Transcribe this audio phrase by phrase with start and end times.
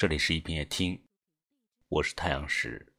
[0.00, 0.98] 这里是一品夜听，
[1.90, 2.94] 我是太阳石，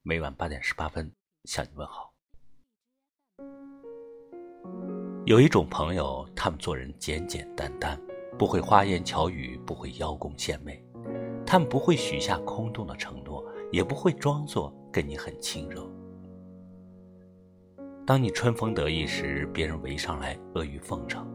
[0.00, 1.12] 每晚八点十八分
[1.44, 2.10] 向你问好。
[5.26, 8.00] 有一种朋友，他们做人简简单单，
[8.38, 10.82] 不会花言巧语，不会邀功献媚，
[11.44, 15.86] 他们不会许下空洞的承诺，也不会装作跟你很亲热。
[18.06, 21.30] 当你春风得意时，别人围上来阿谀奉承，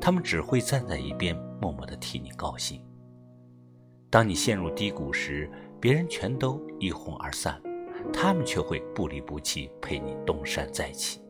[0.00, 2.84] 他们只会站在一边默默的替你高兴。
[4.10, 5.48] 当你陷入低谷时，
[5.80, 7.62] 别人全都一哄而散，
[8.12, 11.22] 他们却会不离不弃陪你东山再起。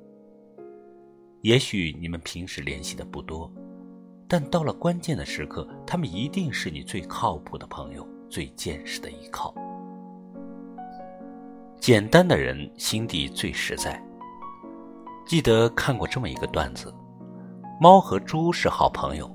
[1.42, 3.52] 也许你们平时联系的不多，
[4.26, 9.54] 但到了关键的时刻，他们一定是你最靠谱的朋友，最坚实的依靠。
[11.78, 14.02] 简单的人心地最实在。
[15.26, 16.92] 记得看过这么一个段子：
[17.78, 19.30] 猫和猪是好朋友。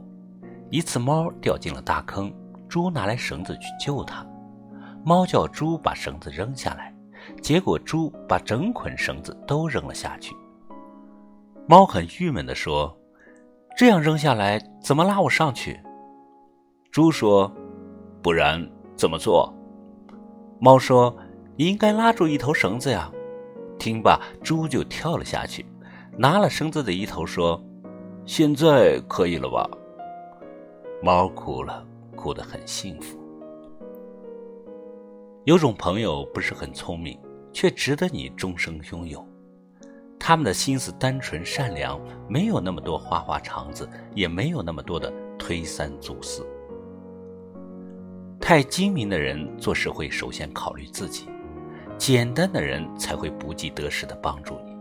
[0.71, 2.33] 一次，猫掉进了大坑，
[2.75, 4.27] 猪拿来绳子去救它。
[5.01, 6.93] 猫叫猪把绳子扔下来，
[7.41, 10.35] 结果猪把整捆绳子都扔了下去。
[11.69, 12.93] 猫很郁闷地说
[13.77, 15.79] ：“这样扔下来，怎么拉我上去？”
[16.91, 17.49] 猪说
[18.21, 19.53] ：“不然怎么做？”
[20.59, 21.15] 猫说
[21.55, 23.09] ：“你应该拉住一头绳子呀。”
[23.79, 25.65] 听罢，猪就跳了下去。
[26.17, 27.63] 拿了绳子的一头说
[28.27, 29.65] ：“现在可以了吧？”
[31.01, 31.81] 猫哭了，
[32.25, 33.19] 过得很幸福。
[35.43, 37.19] 有种朋友不是很聪明，
[37.53, 39.23] 却值得你终生拥有。
[40.19, 46.43] 他们的心思单纯善良，没有那么多花花肠子，也没有那么多的推三阻四。
[48.39, 51.27] 太精明的人做事会首先考虑自己，
[51.95, 54.73] 简单的人才会不计得失的帮助你。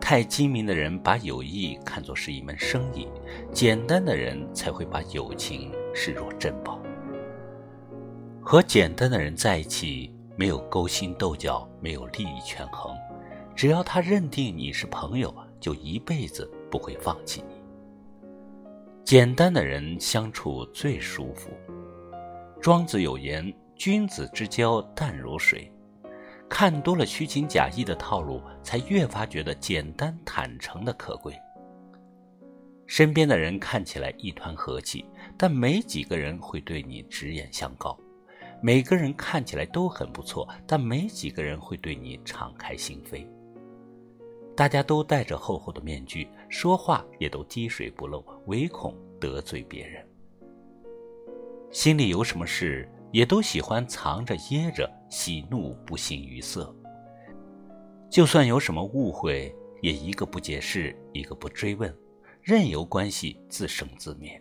[0.00, 3.06] 太精明的人把友谊看作是一门生意，
[3.52, 6.78] 简单的人才会把友情视若珍宝。
[8.42, 12.94] 和简单的人在一起，没有勾心斗角，没有利益权衡，
[13.56, 17.54] 只要他认定你是朋友，就一辈子不会放弃你。
[19.02, 21.50] 简单的人相处最舒服。
[22.60, 25.72] 庄子有言：“君子之交淡如水。”
[26.48, 31.34] 看多了虚情假意的套路，才越发觉得简单坦诚的可贵。
[32.86, 35.04] 身边的人看起来一团和气，
[35.36, 37.98] 但没几个人会对你直言相告；
[38.62, 43.26] 每个人看起来都很不错，但没几个人会对你敞开心扉。
[44.56, 50.02] 大家都戴着厚厚的面具，说话也都滴水不漏，唯恐得罪别人。
[51.70, 52.88] 心里有什么事？
[53.12, 56.74] 也都喜欢藏着掖着，喜怒不形于色。
[58.10, 61.94] 就算有什么误会，也一个不解释，一个不追问，
[62.46, 64.40] 任由关系自生自灭。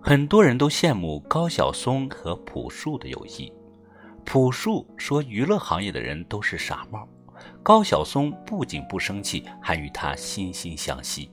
[0.00, 3.52] 很多人都羡慕高晓松和朴树的友谊。
[4.24, 7.06] 朴树说娱乐行业的人都是傻帽，
[7.62, 11.30] 高晓松不仅不生气，还与他惺惺相惜。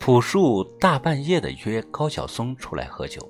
[0.00, 3.22] 朴树大半夜的约高晓松出来喝酒。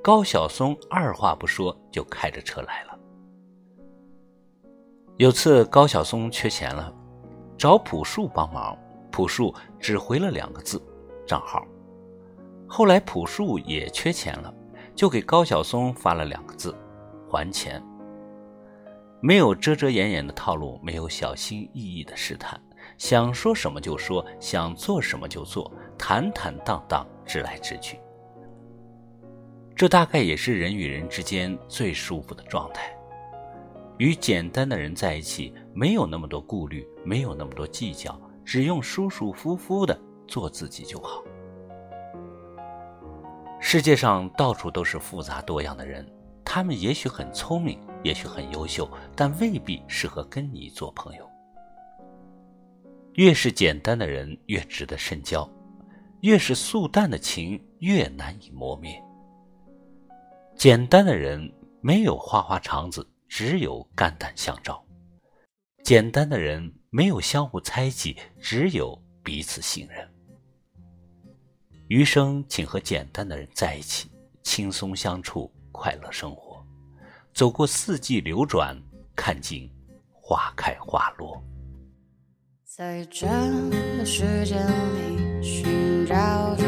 [0.00, 2.96] 高晓松二话不说就开着车来了。
[5.16, 6.94] 有次高晓松缺钱了，
[7.58, 8.78] 找朴树帮忙，
[9.14, 10.82] 朴树只回了两个字：
[11.24, 11.64] 账号。
[12.66, 14.52] 后来朴树也缺钱了，
[14.92, 16.76] 就给高晓松发了两个字：
[17.30, 17.80] 还钱。
[19.20, 22.60] 没有遮遮掩掩的套路，没有小心翼翼的试探，
[22.98, 27.96] 想说什么就说，想做什么就做，坦坦荡荡，直来直去。
[29.76, 32.92] 这大概也是人与人之间最舒服的状态。
[33.98, 41.22] 与简单的人在一起，没有那么多顾虑，没有那么多计较，只用舒舒服服的做自己就好。
[43.60, 46.06] 世界上到处都是复杂多样的人，
[46.44, 51.28] 他们也许很聪明，也许很优秀，但未必适合跟你做朋友。
[53.14, 55.48] 越是简单的人，越值得深交；
[56.20, 59.02] 越是素淡的情，越难以磨灭。
[60.56, 64.74] 简单的人没有花花肠子，只有肝胆相照；
[65.82, 70.08] 简单的人没有相互猜忌，只有彼此信任。
[71.88, 74.08] 余生，请和简单的人在一起，
[74.44, 76.64] 轻松相处，快乐生活，
[77.32, 78.80] 走过四季流转，
[79.16, 79.68] 看尽
[80.12, 81.42] 花开花落。
[82.64, 83.26] 在这
[83.98, 86.64] 个世界里，寻找着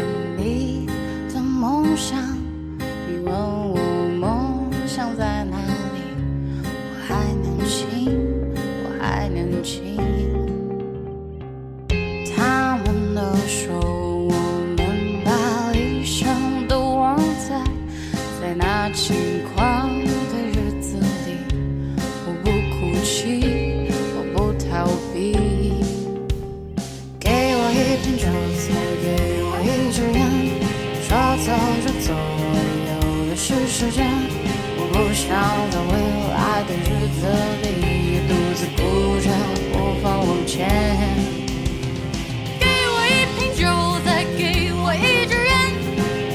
[9.37, 10.36] 他
[40.47, 40.69] 钱。
[42.61, 43.67] 给我一瓶酒，
[44.05, 45.55] 再给我一支烟，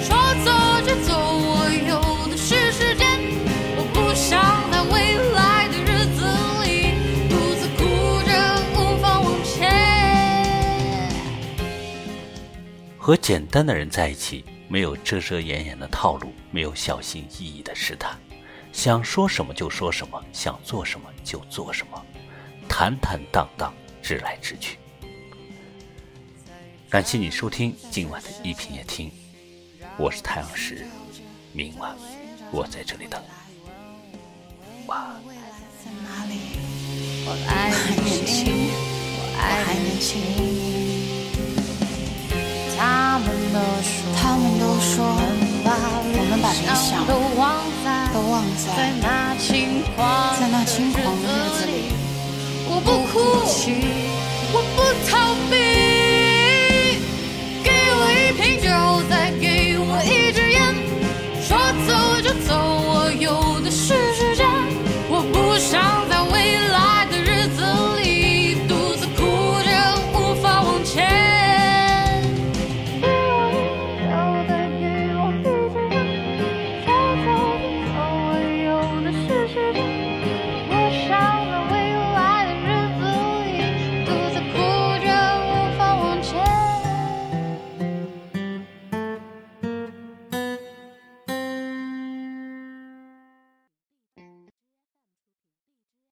[0.03, 0.09] 说
[0.43, 0.51] 走
[0.85, 3.07] 就走，我有的是时间。
[3.77, 6.19] 我不想在未来的日子
[6.63, 6.93] 里
[7.29, 7.79] 独自哭
[8.27, 8.29] 着，
[8.75, 9.71] 无法往前。
[12.97, 18.19] 和简单的人在一起，没有遮遮掩掩的套路，没有小心翼翼的试探，
[18.71, 21.99] 想说什么就说什么，想做什么就做什么，
[22.69, 24.77] 坦坦荡荡，直来直去。
[26.89, 29.12] 感谢你收听今晚的一品夜听，
[29.98, 30.86] 我是太阳石，
[31.53, 31.95] 明晚
[32.51, 33.27] 我在这里等你。
[34.88, 35.21] 晚安。
[35.25, 35.42] 未来
[35.83, 36.36] 在哪里？
[37.24, 38.69] 我爱还年轻，
[39.15, 39.21] 我
[39.65, 40.09] 还年轻。
[42.77, 51.94] 他们都说，他们都说我们把理想都忘在都忘在那轻狂在那轻狂的日子里，
[52.73, 53.83] 我不哭泣，
[54.53, 56.10] 我不逃避。